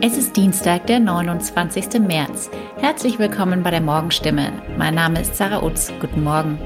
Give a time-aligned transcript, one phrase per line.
[0.00, 2.00] Es ist Dienstag, der 29.
[2.00, 2.50] März.
[2.76, 4.52] Herzlich willkommen bei der Morgenstimme.
[4.76, 5.92] Mein Name ist Sarah Utz.
[6.00, 6.58] Guten Morgen.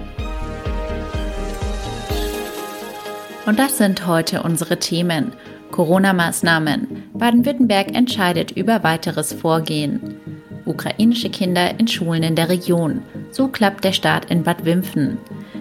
[3.44, 5.32] Und das sind heute unsere Themen.
[5.70, 7.10] Corona-Maßnahmen.
[7.12, 10.16] Baden-Württemberg entscheidet über weiteres Vorgehen.
[10.64, 13.02] Ukrainische Kinder in Schulen in der Region.
[13.30, 15.18] So klappt der Start in Bad Wimpfen.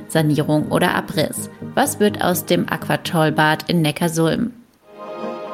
[0.08, 1.50] Sanierung oder Abriss.
[1.74, 4.52] Was wird aus dem Aquatollbad in Neckarsulm?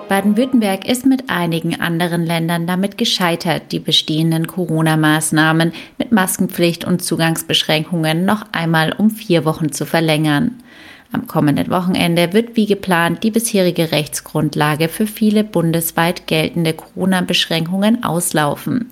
[0.08, 8.26] Baden-Württemberg ist mit einigen anderen Ländern damit gescheitert, die bestehenden Corona-Maßnahmen mit Maskenpflicht und Zugangsbeschränkungen
[8.26, 10.64] noch einmal um vier Wochen zu verlängern.
[11.12, 18.92] Am kommenden Wochenende wird wie geplant die bisherige Rechtsgrundlage für viele bundesweit geltende Corona-Beschränkungen auslaufen.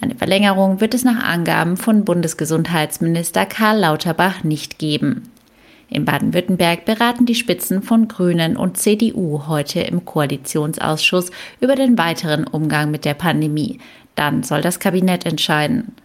[0.00, 5.29] Eine Verlängerung wird es nach Angaben von Bundesgesundheitsminister Karl Lauterbach nicht geben.
[5.90, 12.46] In Baden-Württemberg beraten die Spitzen von Grünen und CDU heute im Koalitionsausschuss über den weiteren
[12.46, 13.80] Umgang mit der Pandemie.
[14.14, 15.96] Dann soll das Kabinett entscheiden.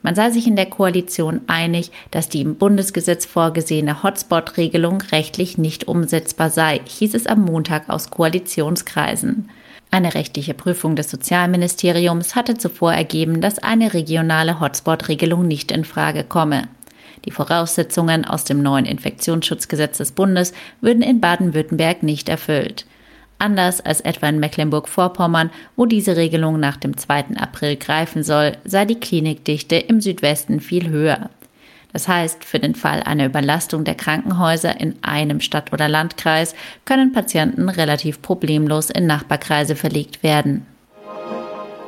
[0.00, 5.86] Man sei sich in der Koalition einig, dass die im Bundesgesetz vorgesehene Hotspot-Regelung rechtlich nicht
[5.86, 9.50] umsetzbar sei, hieß es am Montag aus Koalitionskreisen.
[9.90, 16.24] Eine rechtliche Prüfung des Sozialministeriums hatte zuvor ergeben, dass eine regionale Hotspot-Regelung nicht in Frage
[16.24, 16.68] komme.
[17.24, 22.86] Die Voraussetzungen aus dem neuen Infektionsschutzgesetz des Bundes würden in Baden-Württemberg nicht erfüllt.
[23.38, 27.36] Anders als etwa in Mecklenburg-Vorpommern, wo diese Regelung nach dem 2.
[27.36, 31.30] April greifen soll, sei die Klinikdichte im Südwesten viel höher.
[31.92, 37.12] Das heißt, für den Fall einer Überlastung der Krankenhäuser in einem Stadt- oder Landkreis können
[37.12, 40.66] Patienten relativ problemlos in Nachbarkreise verlegt werden.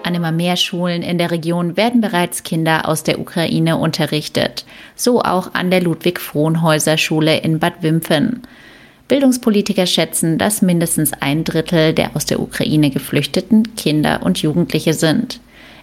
[0.03, 4.65] An immer mehr Schulen in der Region werden bereits Kinder aus der Ukraine unterrichtet.
[4.97, 8.43] So auch an der Ludwig-Frohnhäuser-Schule in Bad Wimpfen.
[9.09, 15.41] Bildungspolitiker schätzen, dass mindestens ein Drittel der aus der Ukraine geflüchteten Kinder und Jugendliche sind.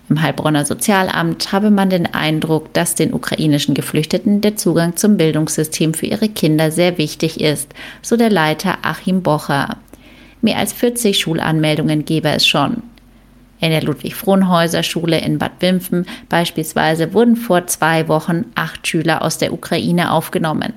[0.07, 5.95] Im Heilbronner Sozialamt habe man den Eindruck, dass den ukrainischen Geflüchteten der Zugang zum Bildungssystem
[5.95, 7.73] für ihre Kinder sehr wichtig ist,
[8.03, 9.77] so der Leiter Achim Bocher.
[10.41, 12.83] Mehr als 40 Schulanmeldungen gebe es schon.
[13.59, 19.53] In der Ludwig-Frohnhäuser-Schule in Bad Wimpfen beispielsweise wurden vor zwei Wochen acht Schüler aus der
[19.53, 20.73] Ukraine aufgenommen.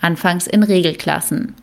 [0.00, 1.54] Anfangs in Regelklassen.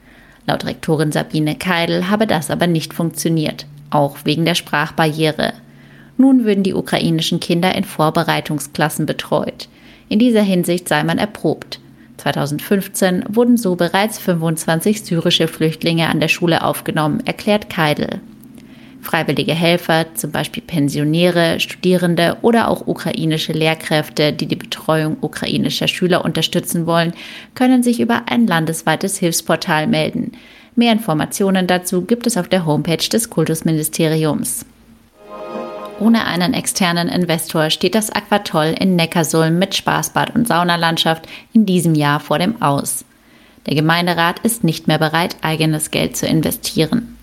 [0.47, 5.53] Laut Rektorin Sabine Keidel habe das aber nicht funktioniert, auch wegen der Sprachbarriere.
[6.17, 9.67] Nun würden die ukrainischen Kinder in Vorbereitungsklassen betreut.
[10.07, 11.79] In dieser Hinsicht sei man erprobt.
[12.17, 18.21] 2015 wurden so bereits 25 syrische Flüchtlinge an der Schule aufgenommen, erklärt Keidel.
[19.05, 26.25] Freiwillige Helfer, zum Beispiel Pensionäre, Studierende oder auch ukrainische Lehrkräfte, die die Betreuung ukrainischer Schüler
[26.25, 27.13] unterstützen wollen,
[27.53, 30.31] können sich über ein landesweites Hilfsportal melden.
[30.75, 34.65] Mehr Informationen dazu gibt es auf der Homepage des Kultusministeriums.
[35.99, 41.95] Ohne einen externen Investor steht das Aquatoll in Neckarsulm mit Spaßbad und Saunalandschaft in diesem
[41.95, 43.05] Jahr vor dem Aus.
[43.67, 47.14] Der Gemeinderat ist nicht mehr bereit, eigenes Geld zu investieren.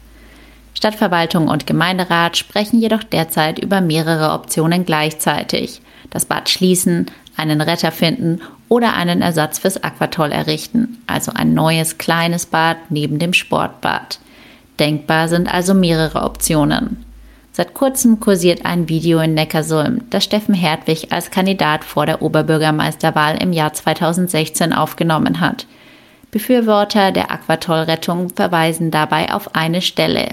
[0.82, 5.81] Stadtverwaltung und Gemeinderat sprechen jedoch derzeit über mehrere Optionen gleichzeitig.
[6.10, 7.06] Das Bad schließen,
[7.37, 13.21] einen Retter finden oder einen Ersatz fürs Aquatoll errichten, also ein neues kleines Bad neben
[13.21, 14.19] dem Sportbad.
[14.81, 17.04] Denkbar sind also mehrere Optionen.
[17.53, 23.41] Seit kurzem kursiert ein Video in Neckarsulm, das Steffen Hertwig als Kandidat vor der Oberbürgermeisterwahl
[23.41, 25.65] im Jahr 2016 aufgenommen hat.
[26.32, 30.31] Befürworter der Aquatollrettung verweisen dabei auf eine Stelle.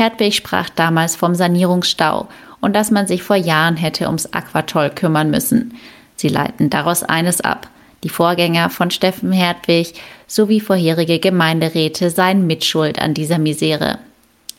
[0.00, 2.26] Hertwig sprach damals vom Sanierungsstau
[2.62, 5.74] und dass man sich vor Jahren hätte ums Aquatoll kümmern müssen.
[6.16, 7.68] Sie leiten daraus eines ab.
[8.02, 9.92] Die Vorgänger von Steffen Hertwig
[10.26, 13.98] sowie vorherige Gemeinderäte seien mitschuld an dieser Misere.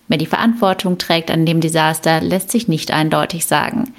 [0.08, 3.96] Wer die Verantwortung trägt an dem Desaster, lässt sich nicht eindeutig sagen.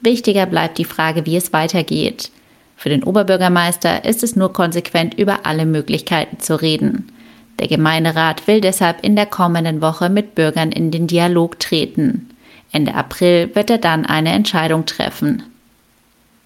[0.00, 2.32] Wichtiger bleibt die Frage, wie es weitergeht.
[2.74, 7.12] Für den Oberbürgermeister ist es nur konsequent, über alle Möglichkeiten zu reden.
[7.60, 12.30] Der Gemeinderat will deshalb in der kommenden Woche mit Bürgern in den Dialog treten.
[12.72, 15.42] Ende April wird er dann eine Entscheidung treffen.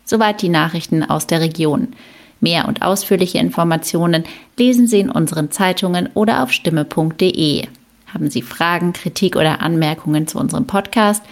[0.04, 1.92] Soweit die Nachrichten aus der Region.
[2.40, 4.24] Mehr und ausführliche Informationen
[4.58, 7.68] lesen Sie in unseren Zeitungen oder auf stimme.de.
[8.12, 11.22] Haben Sie Fragen, Kritik oder Anmerkungen zu unserem Podcast?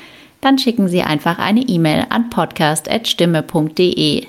[0.41, 4.29] Dann schicken Sie einfach eine E-Mail an podcast.stimme.de.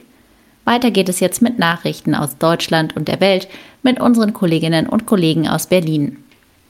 [0.65, 3.47] Weiter geht es jetzt mit Nachrichten aus Deutschland und der Welt
[3.83, 6.22] mit unseren Kolleginnen und Kollegen aus Berlin.